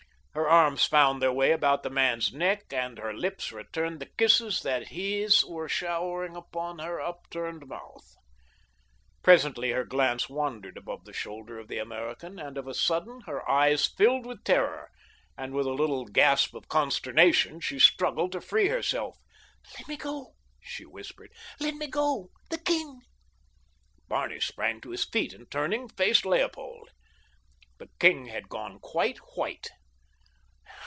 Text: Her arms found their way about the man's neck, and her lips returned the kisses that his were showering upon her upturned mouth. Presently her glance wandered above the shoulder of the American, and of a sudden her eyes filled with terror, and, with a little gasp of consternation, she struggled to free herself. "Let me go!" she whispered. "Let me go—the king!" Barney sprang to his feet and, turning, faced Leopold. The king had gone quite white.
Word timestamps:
Her 0.33 0.47
arms 0.47 0.85
found 0.85 1.21
their 1.21 1.33
way 1.33 1.51
about 1.51 1.83
the 1.83 1.89
man's 1.89 2.31
neck, 2.31 2.71
and 2.71 2.97
her 2.97 3.13
lips 3.13 3.51
returned 3.51 3.99
the 3.99 4.05
kisses 4.17 4.61
that 4.61 4.87
his 4.87 5.43
were 5.43 5.67
showering 5.67 6.37
upon 6.37 6.79
her 6.79 7.01
upturned 7.01 7.67
mouth. 7.67 8.15
Presently 9.21 9.71
her 9.71 9.83
glance 9.83 10.29
wandered 10.29 10.77
above 10.77 11.03
the 11.03 11.11
shoulder 11.11 11.59
of 11.59 11.67
the 11.67 11.79
American, 11.79 12.39
and 12.39 12.57
of 12.57 12.65
a 12.65 12.73
sudden 12.73 13.19
her 13.25 13.47
eyes 13.51 13.85
filled 13.87 14.25
with 14.25 14.45
terror, 14.45 14.89
and, 15.37 15.51
with 15.53 15.67
a 15.67 15.73
little 15.73 16.05
gasp 16.05 16.53
of 16.55 16.69
consternation, 16.69 17.59
she 17.59 17.77
struggled 17.77 18.31
to 18.31 18.39
free 18.39 18.69
herself. 18.69 19.17
"Let 19.77 19.89
me 19.89 19.97
go!" 19.97 20.35
she 20.61 20.85
whispered. 20.85 21.33
"Let 21.59 21.73
me 21.73 21.87
go—the 21.87 22.59
king!" 22.59 23.01
Barney 24.07 24.39
sprang 24.39 24.79
to 24.79 24.91
his 24.91 25.03
feet 25.03 25.33
and, 25.33 25.51
turning, 25.51 25.89
faced 25.89 26.25
Leopold. 26.25 26.91
The 27.79 27.89
king 27.99 28.27
had 28.27 28.47
gone 28.47 28.79
quite 28.79 29.17
white. 29.35 29.67